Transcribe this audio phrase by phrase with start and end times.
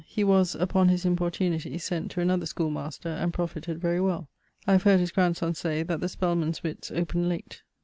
[0.07, 4.29] He was (upon his importunity) sent another schoolmaster, and profited very well.
[4.65, 7.61] I have heard his grandson say, that the Spelmans' witts open late.